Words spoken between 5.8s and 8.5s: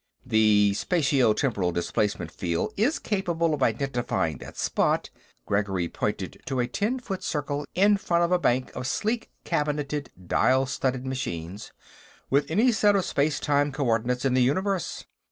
pointed to a ten foot circle in front of a